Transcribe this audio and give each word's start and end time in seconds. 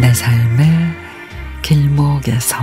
내 0.00 0.14
삶의 0.14 0.68
길목에서 1.62 2.58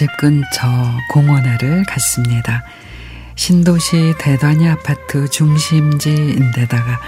집 0.00 0.08
근처 0.16 0.96
공원회를 1.10 1.84
갔습니다. 1.84 2.64
신도시 3.34 4.14
대단위 4.18 4.66
아파트 4.66 5.28
중심지인데다가 5.28 6.98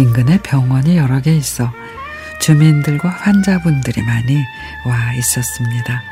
인근에 0.00 0.40
병원이 0.42 0.96
여러 0.96 1.20
개 1.20 1.32
있어 1.32 1.72
주민들과 2.40 3.08
환자분들이 3.08 4.02
많이 4.02 4.34
와 4.84 5.12
있었습니다. 5.14 6.02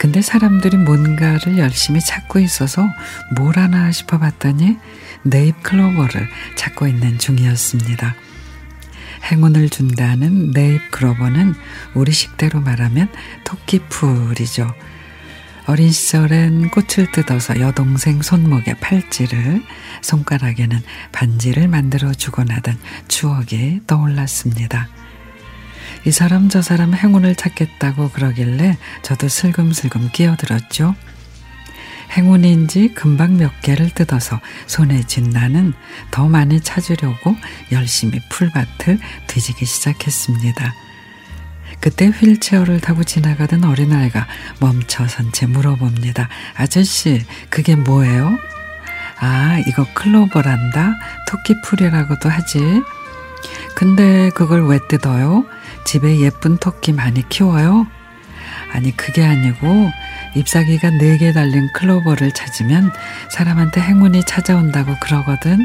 근데 0.00 0.20
사람들이 0.20 0.78
뭔가를 0.78 1.58
열심히 1.58 2.00
찾고 2.00 2.40
있어서 2.40 2.84
뭘 3.36 3.56
하나 3.56 3.92
싶어 3.92 4.18
봤더니 4.18 4.78
네잎 5.22 5.62
클로버를 5.62 6.28
찾고 6.56 6.88
있는 6.88 7.18
중이었습니다. 7.18 8.16
행운을 9.30 9.68
준다는 9.68 10.50
네잎 10.50 10.90
클로버는 10.90 11.54
우리 11.94 12.10
식대로 12.10 12.60
말하면 12.60 13.08
토끼풀이죠. 13.44 14.74
어린 15.66 15.92
시절엔 15.92 16.70
꽃을 16.70 17.12
뜯어서 17.12 17.60
여동생 17.60 18.20
손목에 18.20 18.74
팔찌를, 18.74 19.62
손가락에는 20.02 20.82
반지를 21.12 21.68
만들어 21.68 22.12
주곤 22.12 22.50
하던 22.50 22.76
추억이 23.06 23.80
떠올랐습니다. 23.86 24.88
이 26.04 26.10
사람 26.10 26.48
저 26.48 26.62
사람 26.62 26.94
행운을 26.94 27.36
찾겠다고 27.36 28.10
그러길래 28.10 28.76
저도 29.02 29.28
슬금슬금 29.28 30.10
끼어들었죠. 30.12 30.96
행운인지 32.16 32.92
금방 32.94 33.36
몇 33.36 33.60
개를 33.62 33.90
뜯어서 33.90 34.40
손에 34.66 35.04
쥔 35.04 35.30
나는 35.30 35.72
더 36.10 36.28
많이 36.28 36.60
찾으려고 36.60 37.36
열심히 37.70 38.20
풀밭을 38.28 38.98
뒤지기 39.28 39.64
시작했습니다. 39.64 40.74
그때 41.82 42.06
휠체어를 42.06 42.80
타고 42.80 43.02
지나가던 43.02 43.64
어린아이가 43.64 44.28
멈춰선 44.60 45.32
채 45.32 45.46
물어봅니다. 45.46 46.28
아저씨, 46.54 47.24
그게 47.50 47.74
뭐예요? 47.74 48.38
아, 49.18 49.60
이거 49.66 49.84
클로버란다. 49.92 50.94
토끼풀이라고도 51.28 52.28
하지. 52.28 52.60
근데 53.74 54.30
그걸 54.30 54.64
왜 54.68 54.78
뜯어요? 54.88 55.44
집에 55.84 56.20
예쁜 56.20 56.56
토끼 56.56 56.92
많이 56.92 57.28
키워요? 57.28 57.88
아니, 58.72 58.96
그게 58.96 59.24
아니고 59.24 59.90
잎사귀가 60.36 60.90
네 60.90 61.18
개 61.18 61.32
달린 61.32 61.68
클로버를 61.74 62.32
찾으면 62.32 62.92
사람한테 63.28 63.80
행운이 63.80 64.22
찾아온다고 64.24 64.96
그러거든. 65.00 65.58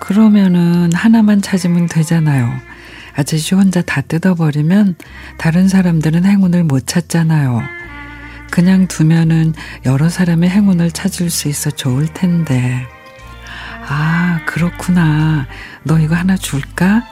그러면은 0.00 0.90
하나만 0.94 1.42
찾으면 1.42 1.86
되잖아요. 1.86 2.71
아저씨 3.14 3.54
혼자 3.54 3.82
다 3.82 4.00
뜯어버리면 4.00 4.96
다른 5.38 5.68
사람들은 5.68 6.24
행운을 6.24 6.64
못 6.64 6.86
찾잖아요. 6.86 7.62
그냥 8.50 8.86
두면은 8.86 9.54
여러 9.86 10.08
사람의 10.08 10.50
행운을 10.50 10.90
찾을 10.90 11.30
수 11.30 11.48
있어 11.48 11.70
좋을 11.70 12.08
텐데. 12.08 12.86
아, 13.88 14.40
그렇구나. 14.46 15.46
너 15.84 15.98
이거 15.98 16.14
하나 16.14 16.36
줄까? 16.36 17.02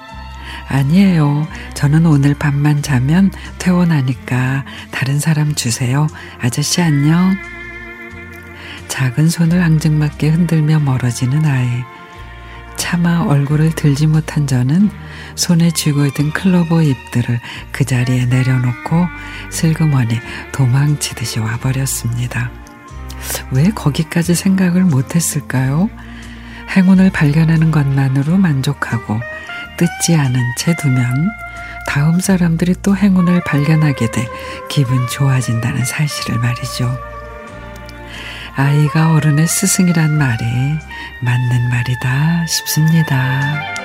아니에요. 0.69 1.49
저는 1.75 2.06
오늘 2.06 2.34
밤만 2.34 2.82
자면 2.82 3.31
퇴원하니까 3.59 4.65
다른 4.91 5.19
사람 5.19 5.55
주세요. 5.55 6.06
아저씨 6.41 6.81
안녕. 6.82 7.37
작은 8.88 9.28
손을 9.28 9.62
앙증맞게 9.62 10.28
흔들며 10.28 10.81
멀어지는 10.81 11.44
아이. 11.44 11.84
차마 12.80 13.20
얼굴을 13.20 13.72
들지 13.72 14.06
못한 14.06 14.46
저는 14.46 14.91
손에 15.36 15.70
쥐고 15.70 16.06
있던 16.06 16.32
클로버 16.32 16.80
잎들을 16.80 17.38
그 17.72 17.84
자리에 17.84 18.24
내려놓고 18.24 19.06
슬그머니 19.50 20.18
도망치듯이 20.52 21.40
와버렸습니다. 21.40 22.50
왜 23.50 23.69
거기까지 23.69 24.34
생각을 24.34 24.84
못했을까요? 24.84 25.90
행운을 26.74 27.10
발견하는 27.10 27.70
것만으로 27.70 28.38
만족하고 28.38 29.20
뜯지 29.76 30.16
않은 30.16 30.40
채 30.56 30.74
두면 30.76 31.28
다음 31.86 32.19
사람들이 32.19 32.76
또 32.82 32.96
행운을 32.96 33.42
발견하게 33.44 34.10
돼 34.10 34.26
기분 34.70 35.06
좋아진다는 35.06 35.84
사실을 35.84 36.38
말이죠. 36.38 36.98
아이가 38.56 39.12
어른의 39.12 39.46
스승이란 39.46 40.16
말이 40.16 40.44
맞는 41.21 41.69
말이다 41.69 42.47
싶습니다. 42.47 43.79